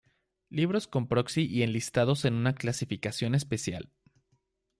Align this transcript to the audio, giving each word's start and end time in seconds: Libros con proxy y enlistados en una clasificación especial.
Libros 0.49 0.87
con 0.87 1.07
proxy 1.07 1.45
y 1.45 1.61
enlistados 1.61 2.25
en 2.25 2.33
una 2.33 2.55
clasificación 2.55 3.35
especial. 3.35 3.91